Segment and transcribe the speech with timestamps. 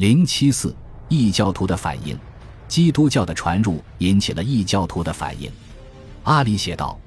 [0.00, 0.74] 零七四
[1.10, 2.18] 异教徒的反应，
[2.66, 5.52] 基督教的传入引起了异教徒的反应。
[6.22, 6.98] 阿里写道：“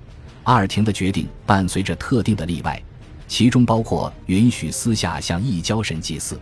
[0.46, 2.79] 阿尔廷的决定伴随着特定的例外，
[3.27, 6.40] 其中包括允许私下向异教神祭祀。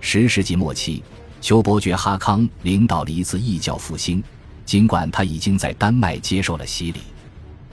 [0.00, 1.02] 十世纪末期，
[1.42, 4.24] 丘伯爵哈康领导了一次异教复兴，
[4.64, 7.00] 尽管他已经在丹麦接受了洗礼。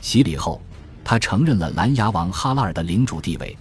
[0.01, 0.61] 洗礼后，
[1.05, 3.57] 他承认了蓝牙王哈拉尔的领主地位。”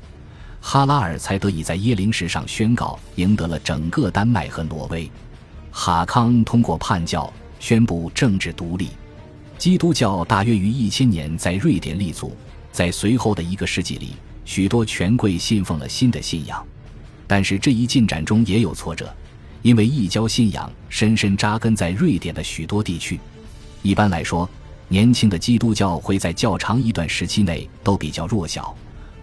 [0.70, 5.10] 哈拉尔才得以在耶灵石上宣告赢得了整个丹麦和挪威。
[5.70, 8.90] 哈康通过叛教宣布政治独立。
[9.56, 12.36] 基督教大约于一千年在瑞典立足，
[12.70, 14.10] 在随后的一个世纪里，
[14.44, 16.62] 许多权贵信奉了新的信仰。
[17.26, 19.10] 但是这一进展中也有挫折，
[19.62, 23.18] 因为异教信仰深深扎根在瑞典的许多地区。
[23.80, 24.46] 一般来说，
[24.88, 28.76] 年轻的基督教会在较长一段时期内都比较弱小。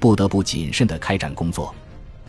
[0.05, 1.73] 不得不谨慎地开展工作。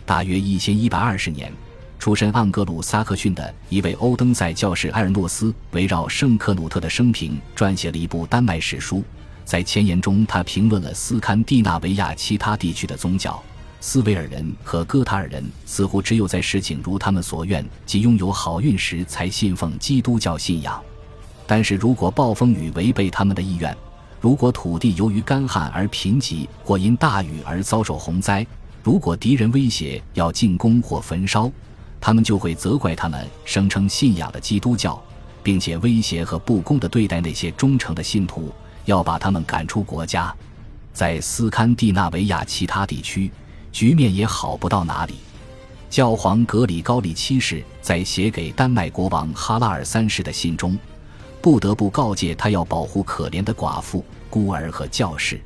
[0.06, 1.52] 大约一千一百二十年，
[1.98, 9.04] 出身盎格鲁撒克逊的一位欧登塞教士埃尔诺斯，围绕圣克努特的生平撰写了一部丹麦史书。
[9.44, 13.42] 在前言中，他评论了斯堪的纳维亚其他地区的宗教。
[13.78, 20.82] 斯维尔人和哥塔尔人似乎只有在事情如他们所愿及拥有好运时才信奉基督教信仰。
[21.46, 23.76] 但是如果暴风雨违背他们的意愿，
[24.26, 28.44] 如果土地由于干旱而贫瘠，或因大雨而遭受洪灾；
[28.82, 31.48] 如果敌人威胁要进攻或焚烧，
[32.00, 35.00] 他们就会责怪他们声称信仰的基督教，
[35.44, 38.52] 并且威胁和不公地对待那些忠诚的信徒，
[38.84, 40.34] 要把他们赶出国家。
[40.92, 43.30] 在斯堪的纳维亚其他地区，
[43.70, 45.14] 局面也好不到哪里。
[45.88, 50.76] 教皇格里高利七世在写给丹麦国王哈拉尔三世的信中，
[51.46, 54.04] 不得不告诫他要保护可怜的寡妇。
[54.28, 55.40] 孤儿和教士，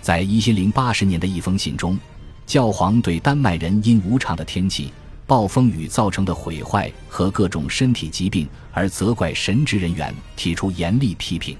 [0.00, 1.98] 在一千零八十年的一封信中，
[2.46, 4.90] 教皇对丹麦人因无常的天气、
[5.26, 11.54] 暴风雨造成的毁坏和各种身体疾病而责怪神职人员提出严厉批评。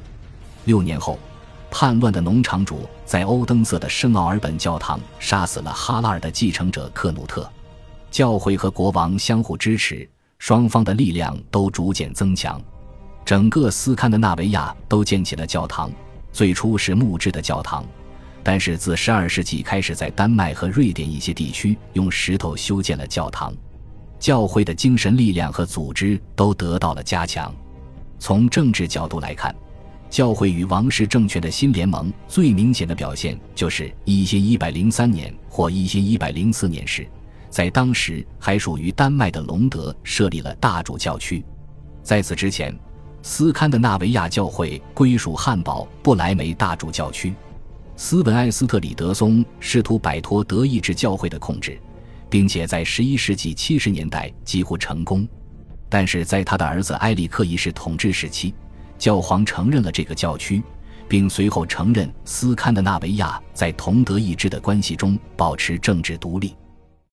[0.65, 1.19] 六年后，
[1.71, 7.47] 叛乱的农场主在欧登瑟的圣奥尔本教堂杀死了哈拉尔的继承者克努特。
[8.11, 10.09] 教会和国王相互支持，
[10.39, 12.59] 双方的力量都逐渐增强。
[13.25, 15.91] 整个斯堪的纳维亚都建起了教堂。
[16.33, 17.85] 最初是木质的教堂，
[18.43, 23.55] 但是自十二世纪开始，在丹麦和瑞典一些地区用石头修建了教堂。
[24.19, 27.55] 教会的精神力量和组织都得到了加强。
[28.19, 29.55] 从政治角度来看，
[30.11, 37.06] 教会与王室政权的新联盟最明显的表现就是一千一百零三年或一千一百零四年时，
[37.49, 41.45] 在当时还属于丹麦的隆德设立了大主教区。
[42.03, 42.77] 在此之前。
[43.27, 47.35] 斯堪的纳维亚教会归属汉堡不莱梅大主教区，
[47.97, 51.81] 斯文埃斯特里德松试图摆脱德意志教会的控制，
[52.29, 55.27] 并且在十一世纪七十年代几乎成功。
[55.89, 58.55] 但是在他的儿子埃里克一世统治时期，
[58.99, 60.62] 教皇承认了这个教区，
[61.09, 66.55] 并随后承认斯堪的纳维亚在同德意志的关系中保持政治独立。